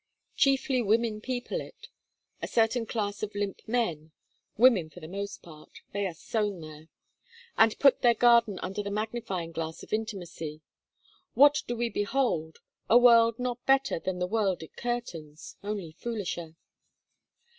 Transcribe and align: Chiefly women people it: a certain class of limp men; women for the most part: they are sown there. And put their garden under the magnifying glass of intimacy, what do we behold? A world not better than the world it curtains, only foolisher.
Chiefly 0.35 0.81
women 0.81 1.21
people 1.21 1.61
it: 1.61 1.89
a 2.41 2.47
certain 2.47 2.87
class 2.87 3.21
of 3.21 3.35
limp 3.35 3.59
men; 3.67 4.11
women 4.57 4.89
for 4.89 4.99
the 4.99 5.07
most 5.07 5.43
part: 5.43 5.69
they 5.93 6.07
are 6.07 6.15
sown 6.15 6.59
there. 6.59 6.87
And 7.55 7.77
put 7.77 8.01
their 8.01 8.15
garden 8.15 8.57
under 8.63 8.81
the 8.81 8.89
magnifying 8.89 9.51
glass 9.51 9.83
of 9.83 9.93
intimacy, 9.93 10.61
what 11.35 11.61
do 11.67 11.75
we 11.75 11.87
behold? 11.87 12.61
A 12.89 12.97
world 12.97 13.37
not 13.37 13.63
better 13.67 13.99
than 13.99 14.17
the 14.17 14.25
world 14.25 14.63
it 14.63 14.75
curtains, 14.75 15.55
only 15.63 15.91
foolisher. 15.91 16.55